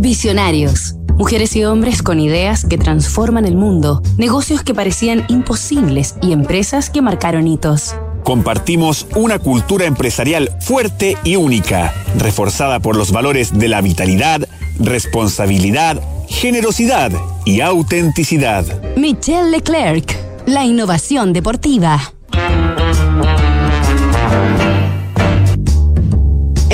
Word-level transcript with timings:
Visionarios. 0.00 0.94
Mujeres 1.16 1.56
y 1.56 1.64
hombres 1.64 2.04
con 2.04 2.20
ideas 2.20 2.64
que 2.64 2.78
transforman 2.78 3.44
el 3.46 3.56
mundo, 3.56 4.00
negocios 4.16 4.62
que 4.62 4.72
parecían 4.72 5.24
imposibles 5.26 6.14
y 6.22 6.30
empresas 6.30 6.88
que 6.88 7.02
marcaron 7.02 7.48
hitos. 7.48 7.96
Compartimos 8.22 9.08
una 9.16 9.40
cultura 9.40 9.86
empresarial 9.86 10.50
fuerte 10.60 11.16
y 11.24 11.34
única, 11.34 11.92
reforzada 12.16 12.78
por 12.78 12.94
los 12.94 13.10
valores 13.10 13.58
de 13.58 13.66
la 13.66 13.80
vitalidad, 13.80 14.48
responsabilidad, 14.78 16.00
generosidad 16.28 17.10
y 17.44 17.60
autenticidad. 17.60 18.64
Michelle 18.96 19.50
Leclerc, 19.50 20.16
la 20.46 20.64
innovación 20.64 21.32
deportiva. 21.32 22.12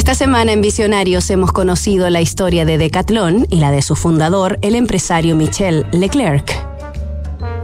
Esta 0.00 0.14
semana 0.14 0.52
en 0.52 0.62
Visionarios 0.62 1.28
hemos 1.28 1.52
conocido 1.52 2.08
la 2.08 2.22
historia 2.22 2.64
de 2.64 2.78
Decathlon 2.78 3.46
y 3.50 3.56
la 3.56 3.70
de 3.70 3.82
su 3.82 3.96
fundador, 3.96 4.58
el 4.62 4.74
empresario 4.74 5.36
Michel 5.36 5.86
Leclerc. 5.92 6.50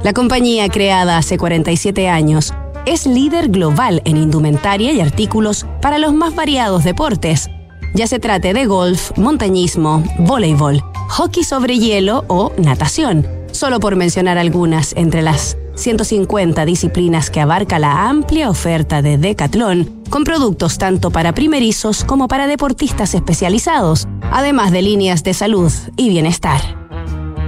La 0.03 0.13
compañía, 0.13 0.69
creada 0.69 1.17
hace 1.17 1.39
47 1.39 2.11
años, 2.11 2.53
es 2.85 3.07
líder 3.07 3.49
global 3.49 4.03
en 4.05 4.19
indumentaria 4.19 4.93
y 4.93 5.01
artículos 5.01 5.65
para 5.81 5.99
los 5.99 6.13
más 6.13 6.35
variados 6.35 6.85
deportes, 6.85 7.49
ya 7.95 8.07
se 8.07 8.19
trate 8.19 8.53
de 8.53 8.67
golf, 8.67 9.17
montañismo, 9.17 10.05
voleibol, 10.19 10.85
hockey 11.09 11.43
sobre 11.43 11.79
hielo 11.79 12.27
o 12.29 12.53
natación, 12.59 13.27
solo 13.51 13.81
por 13.81 13.97
mencionar 13.97 14.37
algunas 14.37 14.93
entre 14.95 15.23
las 15.23 15.57
150 15.77 16.65
disciplinas 16.65 17.31
que 17.31 17.41
abarca 17.41 17.79
la 17.79 18.09
amplia 18.09 18.51
oferta 18.51 19.03
de 19.03 19.19
Decathlon, 19.19 20.03
con 20.11 20.25
productos 20.25 20.79
tanto 20.79 21.11
para 21.11 21.33
primerizos 21.33 22.05
como 22.05 22.29
para 22.29 22.47
deportistas 22.47 23.15
especializados, 23.15 24.09
además 24.33 24.73
de 24.73 24.83
líneas 24.83 25.23
de 25.23 25.35
salud 25.35 25.73
y 25.97 26.09
bienestar. 26.09 26.61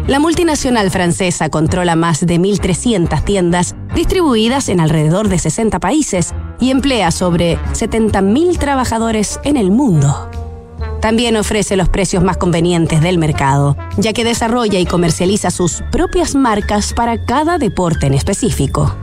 La 0.06 0.20
multinacional 0.20 0.90
francesa 0.90 1.50
controla 1.50 1.94
más 1.94 2.24
de 2.24 2.40
1.300 2.40 3.24
tiendas 3.24 3.74
distribuidas 3.94 4.70
en 4.70 4.80
alrededor 4.80 5.28
de 5.28 5.38
60 5.38 5.78
países 5.80 6.34
y 6.60 6.70
emplea 6.70 7.10
sobre 7.10 7.58
70.000 7.72 8.58
trabajadores 8.58 9.38
en 9.44 9.58
el 9.58 9.70
mundo. 9.70 10.30
También 11.00 11.36
ofrece 11.36 11.76
los 11.76 11.88
precios 11.88 12.24
más 12.24 12.36
convenientes 12.36 13.00
del 13.00 13.18
mercado, 13.18 13.76
ya 13.96 14.12
que 14.12 14.24
desarrolla 14.24 14.80
y 14.80 14.86
comercializa 14.86 15.50
sus 15.50 15.82
propias 15.92 16.34
marcas 16.34 16.92
para 16.92 17.24
cada 17.24 17.58
deporte 17.58 18.06
en 18.06 18.14
específico. 18.14 18.96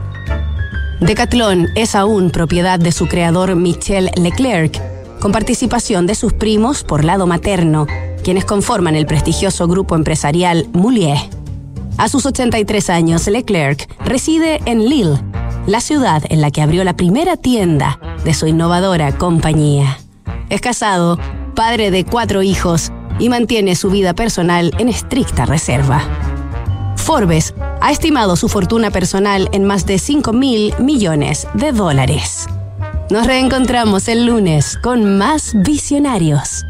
Decathlon 1.00 1.68
es 1.74 1.94
aún 1.94 2.30
propiedad 2.30 2.78
de 2.78 2.92
su 2.92 3.06
creador 3.06 3.54
Michel 3.54 4.10
Leclerc, 4.16 4.80
con 5.20 5.32
participación 5.32 6.06
de 6.06 6.14
sus 6.14 6.34
primos 6.34 6.84
por 6.84 7.04
lado 7.04 7.26
materno, 7.26 7.86
quienes 8.22 8.44
conforman 8.44 8.94
el 8.94 9.06
prestigioso 9.06 9.66
grupo 9.66 9.94
empresarial 9.94 10.68
Moulier. 10.72 11.18
A 11.96 12.08
sus 12.08 12.26
83 12.26 12.90
años, 12.90 13.26
Leclerc 13.26 13.88
reside 14.04 14.60
en 14.66 14.88
Lille, 14.88 15.18
la 15.66 15.80
ciudad 15.80 16.22
en 16.28 16.42
la 16.42 16.50
que 16.50 16.60
abrió 16.60 16.84
la 16.84 16.96
primera 16.96 17.36
tienda 17.36 17.98
de 18.24 18.34
su 18.34 18.46
innovadora 18.46 19.16
compañía. 19.16 19.98
Es 20.50 20.60
casado 20.60 21.18
padre 21.56 21.90
de 21.90 22.04
cuatro 22.04 22.44
hijos 22.44 22.92
y 23.18 23.28
mantiene 23.28 23.74
su 23.74 23.90
vida 23.90 24.14
personal 24.14 24.70
en 24.78 24.88
estricta 24.88 25.46
reserva. 25.46 26.04
Forbes 26.96 27.54
ha 27.80 27.90
estimado 27.90 28.36
su 28.36 28.48
fortuna 28.48 28.92
personal 28.92 29.48
en 29.52 29.64
más 29.64 29.86
de 29.86 29.98
5 29.98 30.32
mil 30.32 30.72
millones 30.78 31.48
de 31.54 31.72
dólares. 31.72 32.46
Nos 33.10 33.26
reencontramos 33.26 34.06
el 34.06 34.26
lunes 34.26 34.78
con 34.82 35.18
más 35.18 35.52
visionarios. 35.64 36.64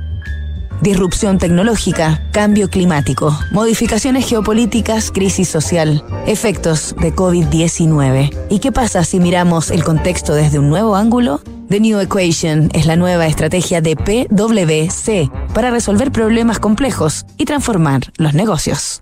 Disrupción 0.83 1.39
tecnológica, 1.39 2.23
cambio 2.33 2.69
climático, 2.69 3.37
modificaciones 3.51 4.29
geopolíticas, 4.29 5.11
crisis 5.11 5.49
social, 5.49 6.05
efectos 6.27 6.95
de 7.01 7.15
COVID-19. 7.15 8.47
¿Y 8.51 8.59
qué 8.59 8.73
pasa 8.73 9.03
si 9.05 9.19
miramos 9.19 9.71
el 9.71 9.83
contexto 9.83 10.35
desde 10.35 10.59
un 10.59 10.69
nuevo 10.69 10.95
ángulo? 10.95 11.41
The 11.69 11.81
New 11.81 11.99
Equation 11.99 12.69
es 12.75 12.87
la 12.87 12.95
nueva 12.95 13.27
estrategia 13.27 13.81
de 13.81 13.97
PwC 13.97 15.29
para 15.53 15.71
resolver 15.71 16.13
problemas 16.13 16.61
complejos 16.61 17.27
y 17.39 17.45
transformar 17.45 18.13
los 18.19 18.35
negocios. 18.35 19.01